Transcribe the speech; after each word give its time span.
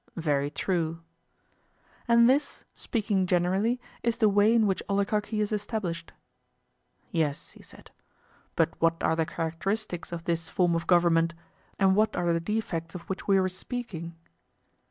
Very 0.17 0.49
true. 0.49 1.01
And 2.07 2.27
this, 2.27 2.65
speaking 2.73 3.27
generally, 3.27 3.79
is 4.01 4.17
the 4.17 4.29
way 4.29 4.51
in 4.51 4.65
which 4.65 4.81
oligarchy 4.89 5.41
is 5.41 5.51
established. 5.51 6.11
Yes, 7.11 7.51
he 7.51 7.61
said; 7.61 7.91
but 8.55 8.69
what 8.81 8.95
are 9.03 9.15
the 9.15 9.27
characteristics 9.27 10.11
of 10.11 10.23
this 10.23 10.49
form 10.49 10.73
of 10.73 10.87
government, 10.87 11.35
and 11.77 11.95
what 11.95 12.15
are 12.15 12.33
the 12.33 12.39
defects 12.39 12.95
of 12.95 13.01
which 13.11 13.27
we 13.27 13.39
were 13.39 13.47
speaking? 13.47 14.15